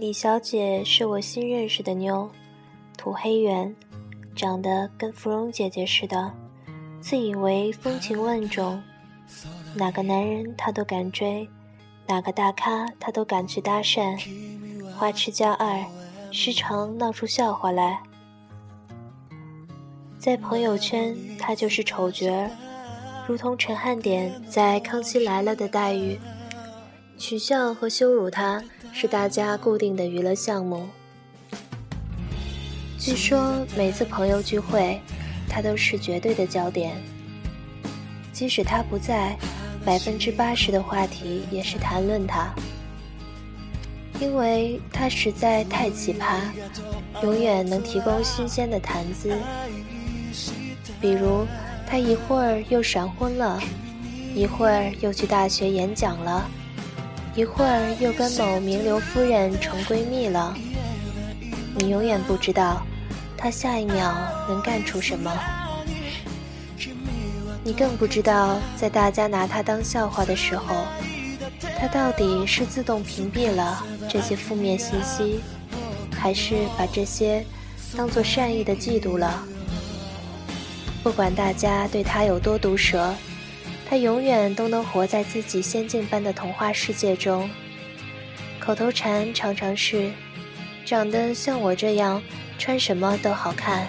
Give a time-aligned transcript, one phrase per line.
[0.00, 2.26] 李小姐是我新认识的妞，
[2.96, 3.76] 土黑圆，
[4.34, 6.32] 长得跟芙蓉姐姐似的，
[7.02, 8.82] 自以为风情万种，
[9.74, 11.46] 哪个男人她都敢追，
[12.06, 14.18] 哪个大咖她都敢去搭讪，
[14.96, 15.84] 花痴加二，
[16.32, 18.02] 时常闹出笑话来。
[20.18, 22.50] 在朋友圈，她就是丑角儿，
[23.28, 26.18] 如同陈汉典在《康熙来了》的待遇，
[27.20, 30.88] 取笑和羞辱他是大家固定的娱乐项目。
[32.98, 34.98] 据说每次朋友聚会，
[35.46, 36.96] 他都是绝对的焦点，
[38.32, 39.36] 即使他不在，
[39.84, 42.54] 百分之八十的话题也是谈论他，
[44.18, 46.40] 因为他实在太奇葩，
[47.22, 49.36] 永远能提供新鲜的谈资。
[50.98, 51.46] 比如，
[51.86, 53.60] 他一会儿又闪婚了，
[54.34, 56.50] 一会儿又去大学演讲了，
[57.34, 60.56] 一会儿又跟某名流夫人成闺蜜了。
[61.76, 62.84] 你永远不知道，
[63.36, 64.12] 她下一秒
[64.48, 65.32] 能干出什么。
[67.62, 70.84] 你更不知道，在大家拿她当笑话的时候，
[71.78, 75.40] 她到底是自动屏蔽了这些负面信息，
[76.12, 77.44] 还是把这些
[77.96, 79.44] 当做善意的嫉妒了？
[81.02, 83.14] 不管大家对她有多毒舌，
[83.90, 87.50] 他永远都能活在自己仙境般的童话世界中。
[88.60, 90.12] 口头禅常常是
[90.86, 92.22] ：“长得像我这样，
[92.56, 93.88] 穿什么都好看。”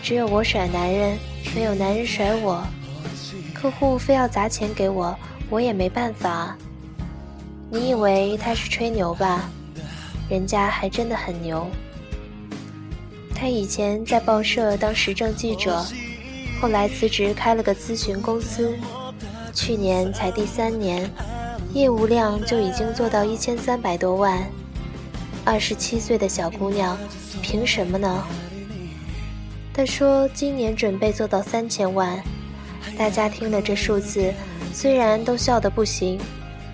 [0.00, 1.18] 只有我甩男人，
[1.56, 2.64] 没有男人甩我。
[3.52, 6.56] 客户非要砸钱给我，我也没办法。
[7.68, 9.50] 你以为他是吹牛吧？
[10.28, 11.68] 人家还真的很牛。
[13.34, 15.84] 他以前在报社当时政记者。
[16.60, 18.76] 后来辞职开了个咨询公司，
[19.62, 21.06] 去年才第三年，
[21.74, 24.42] 业务量就已经做到一千三百多万。
[25.44, 26.96] 二十七岁的小姑娘，
[27.42, 28.24] 凭什么呢？
[29.74, 32.18] 她说今年准备做到三千万。
[32.96, 34.32] 大家听了这数字，
[34.72, 36.18] 虽然都笑得不行，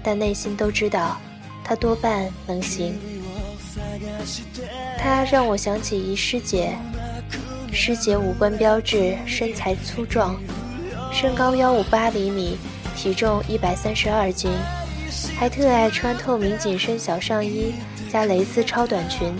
[0.00, 1.18] 但内心都知道，
[1.64, 2.96] 他多半能行。
[4.96, 6.76] 他让我想起一师姐。
[7.72, 10.40] 师姐五官标致，身材粗壮，
[11.12, 12.56] 身高幺五八厘米，
[12.96, 14.50] 体重一百三十二斤，
[15.38, 17.74] 还特爱穿透明紧身小上衣
[18.10, 19.32] 加蕾丝超短裙，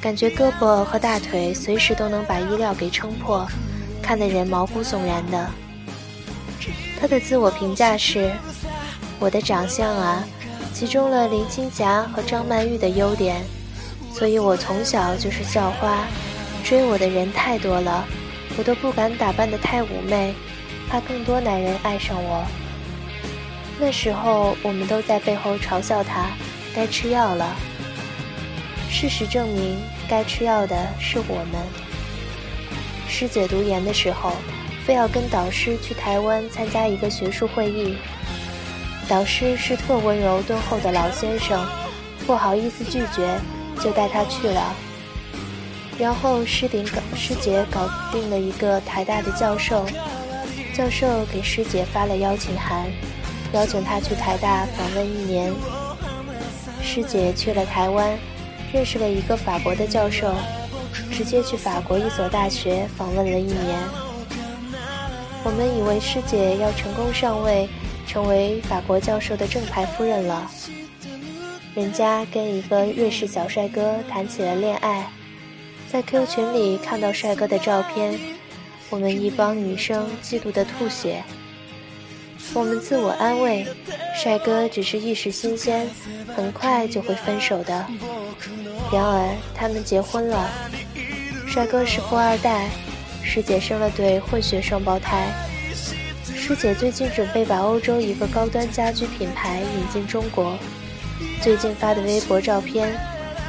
[0.00, 3.46] 感觉胳膊和大腿随时都能把衣料给撑破，
[4.00, 5.50] 看得人毛骨悚然的。
[7.00, 8.30] 她的自我评价是：
[9.18, 10.24] 我的长相啊，
[10.72, 13.42] 集中了林青霞和张曼玉的优点，
[14.12, 16.06] 所以我从小就是校花。
[16.62, 18.06] 追我的人太多了，
[18.56, 20.34] 我都不敢打扮得太妩媚，
[20.88, 22.44] 怕更多男人爱上我。
[23.78, 26.26] 那时候我们都在背后嘲笑他，
[26.74, 27.54] 该吃药了。
[28.88, 29.76] 事实证明，
[30.08, 31.60] 该吃药的是我们。
[33.08, 34.32] 师姐读研的时候，
[34.86, 37.96] 非要跟导师去台湾参加一个学术会议，
[39.08, 41.66] 导师是特温柔敦厚的老先生，
[42.26, 43.36] 不好意思拒绝，
[43.80, 44.74] 就带她去了。
[45.98, 46.86] 然后师顶
[47.16, 49.84] 师姐搞定了一个台大的教授，
[50.74, 52.90] 教授给师姐发了邀请函，
[53.52, 55.52] 邀请她去台大访问一年。
[56.82, 58.18] 师姐去了台湾，
[58.72, 60.34] 认识了一个法国的教授，
[61.12, 63.78] 直接去法国一所大学访问了一年。
[65.44, 67.68] 我们以为师姐要成功上位，
[68.04, 70.50] 成为法国教授的正牌夫人了，
[71.76, 75.06] 人家跟一个瑞士小帅哥谈起了恋爱。
[75.88, 78.18] 在 Q 群里看到帅哥的照片，
[78.94, 81.20] 我们一帮女生嫉妒的吐血。
[82.52, 83.66] 我们自我安慰，
[84.14, 85.90] 帅哥只是一时新鲜，
[86.36, 87.84] 很快就会分手的。
[88.92, 90.48] 然而他们结婚了，
[91.44, 92.68] 帅哥是富二代，
[93.24, 95.26] 师姐生了对混血双胞胎。
[96.24, 100.56] 师姐最近准备把欧洲一个高端家居品牌引进中国，
[101.42, 102.96] 最近发的微博照片，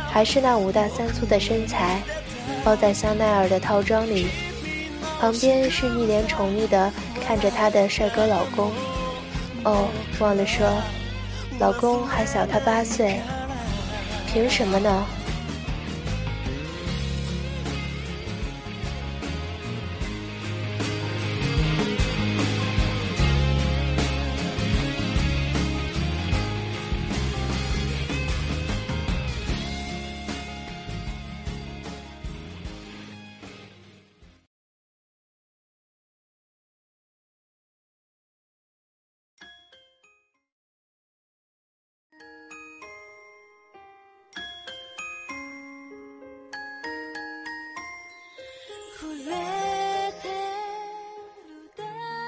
[0.09, 2.01] 还是那五大三粗的身材。
[2.63, 4.25] 包在香奈儿的套装里，
[5.19, 6.91] 旁边是一脸宠溺的
[7.25, 8.71] 看着她的帅哥老公。
[9.63, 9.87] 哦，
[10.19, 10.67] 忘了说，
[11.59, 13.19] 老公还小她八岁，
[14.27, 15.05] 凭什么呢？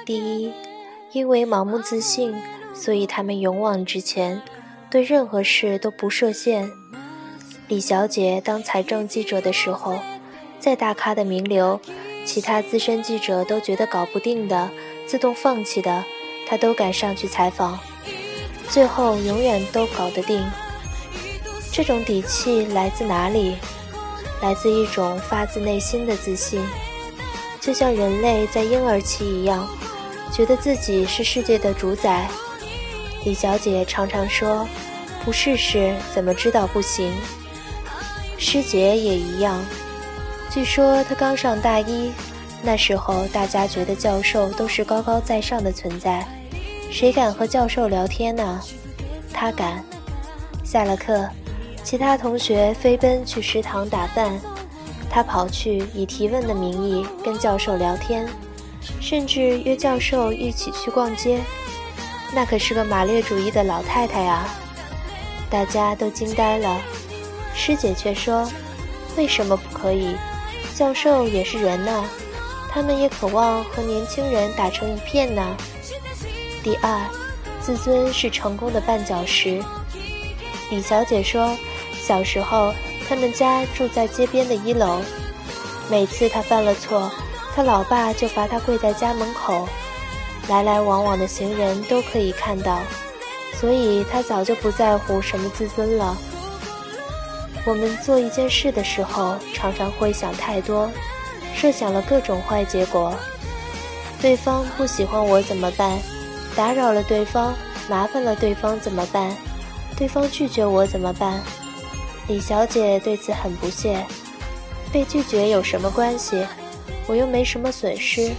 [0.08, 0.54] 第一，
[1.12, 2.34] 因为盲目自信，
[2.74, 4.42] 所以他们勇往直前，
[4.90, 6.72] 对任何事都不设限。
[7.68, 10.00] 李小姐当财政记者的时候，
[10.62, 11.82] 再大咖的名流，
[12.24, 14.70] 其他资深记者都觉得搞不定的，
[15.06, 16.06] 自动放弃的，
[16.48, 17.78] 她都敢上去采访，
[18.70, 20.42] 最后永远都搞得定。
[21.70, 23.56] 这种底气来自哪里？
[24.42, 26.62] 来自一种发自内心的自信，
[27.60, 29.68] 就像人类在婴儿期一样，
[30.32, 32.28] 觉得自己是世界的主宰。
[33.26, 34.68] 李小姐常常说
[35.26, 37.14] ：“不试试怎么知道不行？”
[38.38, 39.60] 师姐也一样。
[40.50, 42.12] 据说她刚上大一，
[42.62, 46.26] 那时候大家觉得教授都是高高在上的存在，
[46.92, 48.62] 谁敢和教授聊天呢？
[49.34, 49.84] 她敢。
[50.64, 51.28] 下了课，
[51.84, 54.40] 其他同学飞奔去食堂打饭，
[55.10, 58.28] 她跑去以提问的名义跟教授聊天，
[59.00, 61.40] 甚至约教授一起去逛街。
[62.34, 64.48] 那可是个马列主义的老太太啊！
[65.50, 66.78] 大家都惊呆了。
[67.56, 68.48] 师姐却说
[69.16, 70.16] ：“为什么不可以？
[70.76, 72.04] 教授也是人呐，
[72.70, 75.56] 他们也渴望和年轻人打成一片呢。”
[76.62, 77.00] 第二，
[77.62, 79.64] 自尊是成功的绊脚石。
[80.70, 81.56] 李小姐说
[82.06, 82.74] ：“小时候，
[83.08, 85.02] 他们家住在街边的一楼，
[85.90, 87.10] 每次她犯了错，
[87.58, 89.68] 他老爸就罚他跪在家门口，
[90.48, 92.84] 来来往往的行人都可以看到，
[93.60, 96.16] 所以他早就不在乎什么自尊了。”
[97.66, 100.88] 我们做一件事的时候，常常会想太多，
[101.56, 103.16] 设想了各种坏结果。
[104.22, 105.98] 对方不喜欢我怎么办？
[106.56, 107.56] 打扰了对方，
[107.90, 109.36] 麻烦了对方怎么办？
[109.98, 111.42] 对方拒绝我怎么办？
[112.28, 114.06] 李小姐对此很不屑。
[114.94, 116.46] 被拒绝有什么关系？
[117.08, 118.32] 我又没什么损失。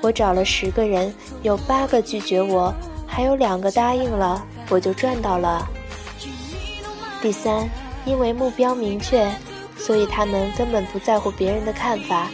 [0.00, 2.72] 我找了十个人，有八个拒绝我，
[3.06, 5.68] 还有两个答应了，我就赚到了。
[7.20, 7.68] 第三。
[8.06, 9.30] 因为目标明确，
[9.76, 12.28] 所以他们根本不在乎别人的看法，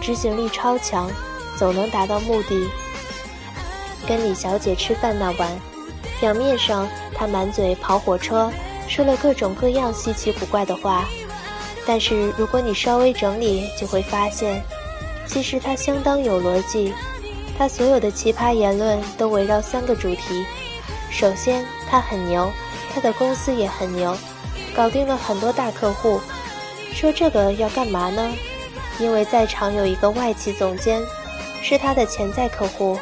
[0.00, 1.08] 执行力超强，
[1.56, 2.68] 总能达到目的。
[4.08, 5.48] 跟李小姐吃饭那晚，
[6.20, 8.50] 表面上她满嘴跑火车，
[8.88, 11.04] 说了各种各样稀奇古怪的话，
[11.86, 14.60] 但是如果你稍微整理，就会发现，
[15.26, 16.92] 其实他相当有逻辑。
[17.56, 20.44] 他所有的奇葩言论都围绕三个主题：
[21.10, 22.50] 首先，他很牛，
[22.92, 24.16] 他的公司也很牛。
[24.74, 26.20] 搞定了很多大客户，
[26.92, 28.32] 说这个要干嘛呢？
[28.98, 31.00] 因为在场有一个外企总监，
[31.62, 32.98] 是他的潜在客户，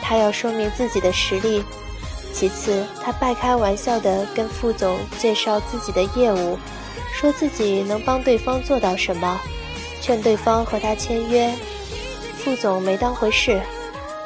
[0.00, 1.62] 他要说明自己的实力。
[2.32, 6.58] 其次，他半开玩笑地跟副总介绍自己的业务，
[7.12, 9.38] 说自己能帮对方做到什么，
[10.04, 11.50] 劝对方和他签约。
[12.36, 13.58] 副总没当回事，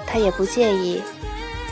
[0.08, 1.00] 他也不介意。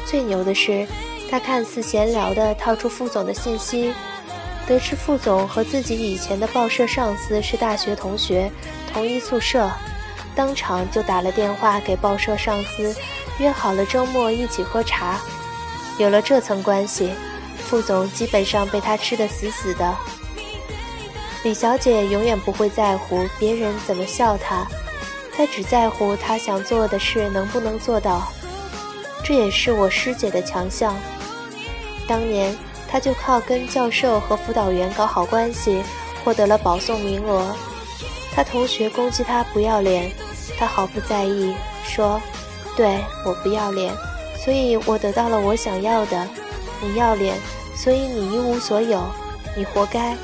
[0.07, 0.87] 最牛的是，
[1.29, 3.93] 他看似闲聊的套出副总的信息。
[4.65, 8.49] 得知副总和自己以前的报社上司是大学同学，
[8.93, 9.69] 同一宿舍，
[10.37, 12.95] 当场就打了电话给报社上司，
[13.41, 15.19] 约好了周末一起喝茶。
[15.99, 17.11] 有了这层关系，
[17.59, 19.97] 副总基本上被他吃得死死的。
[21.47, 24.67] 李小姐永远不会在乎别人怎么笑她，
[25.33, 28.27] 她只在乎她想做的事能不能做到。
[29.23, 30.93] 这也是我师姐的强项。
[32.09, 32.53] 当年。
[32.89, 35.83] 她就靠跟教授和辅导员搞好关系，
[36.25, 37.45] 获得了保送名额。
[38.33, 40.11] 她同学攻击她不要脸，
[40.57, 41.53] 她毫不在意，
[41.85, 42.21] 说
[42.77, 43.93] ：“对我不要脸，
[44.45, 46.29] 所以我得到了我想要的。
[46.81, 47.37] 你要脸，
[47.75, 49.05] 所以你一无所有，
[49.57, 50.17] 你活该。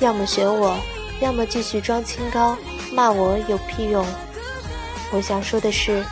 [0.00, 0.76] 要么学我，
[1.20, 2.56] 要么继续装清高，
[2.92, 4.04] 骂我有屁用。”
[5.12, 6.04] 我想说的是，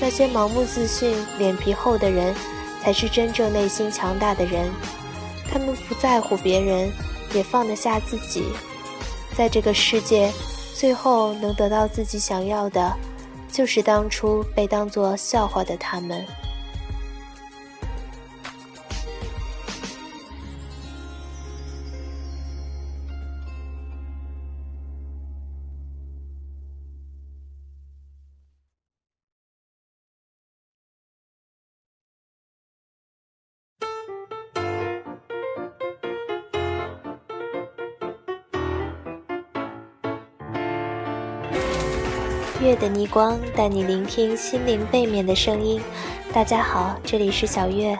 [0.00, 2.34] 那些盲目自信、脸皮厚的人，
[2.82, 4.70] 才是真正内心强大的人。
[5.50, 6.90] 他们不在乎别人，
[7.34, 8.44] 也放得下自己，
[9.36, 10.32] 在这个世界，
[10.74, 12.96] 最后能得到自己想要的，
[13.50, 16.24] 就是当初被当作笑话的他们。
[42.60, 45.80] 月的逆光带你聆听心灵背面的声音。
[46.32, 47.98] 大家好，这里是小月。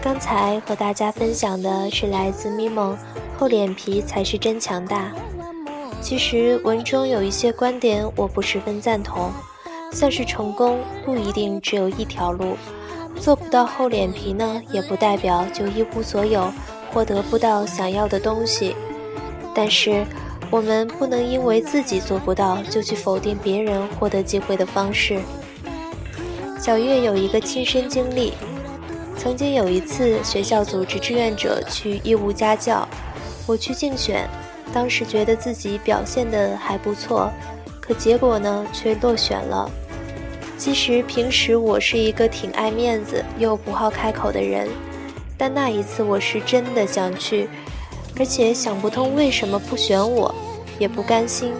[0.00, 2.94] 刚才和大家分享的是来自咪蒙
[3.36, 5.12] 《厚脸皮才是真强大》。
[6.00, 9.32] 其实文中有一些观点我不十分赞同，
[9.90, 12.56] 算是成功，不一定只有一条路。
[13.16, 16.52] 做不到厚脸皮呢，也不代表就一无所有，
[16.92, 18.76] 获得不到想要的东西。
[19.52, 20.06] 但是，
[20.50, 25.20] 我们不能因为自己做不到，就去否定别人获得机会的方式。
[26.58, 28.32] 小月有一个亲身经历，
[29.16, 32.88] 曾经有一次学校组织志愿者去义务家教，
[33.46, 34.28] 我去竞选，
[34.72, 37.30] 当时觉得自己表现的还不错，
[37.80, 39.70] 可结果呢却落选了。
[40.56, 44.66] 其实平时我是一个挺爱面子又不好开口的人，
[45.36, 47.48] 但那一次我是真的想去，
[48.18, 50.34] 而且想不通为什么不选我，
[50.78, 51.52] 也不甘心。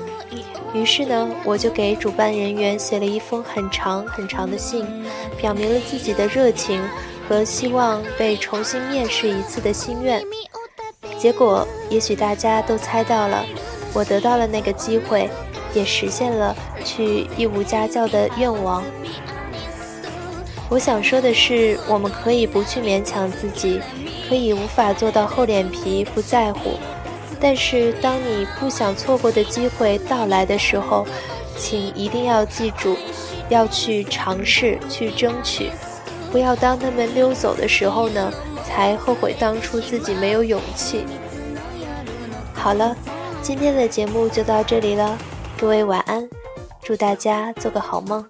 [0.74, 4.86] 于是呢，我就给主办人员写了一封很长很长的信，
[5.36, 6.80] 表明了自己的热情
[7.28, 10.22] 和希望被重新面试一次的心愿。
[11.18, 13.44] 结果，也许大家都猜到了，
[13.94, 15.28] 我得到了那个机会。
[15.74, 18.82] 也实现了去义务家教的愿望。
[20.70, 23.78] 我想说的是，我们可以不去勉强自己，
[24.28, 26.78] 可以无法做到厚脸皮不在乎，
[27.40, 31.06] 但是当你不想错过的机会到来的时候，
[31.56, 32.96] 请一定要记住，
[33.48, 35.70] 要去尝试，去争取，
[36.30, 38.30] 不要当他们溜走的时候呢，
[38.66, 41.04] 才后悔当初自己没有勇气。
[42.52, 42.94] 好了，
[43.40, 45.16] 今天的节目就到这里了。
[45.58, 46.28] 各位晚安，
[46.82, 48.24] 祝大家做个好梦。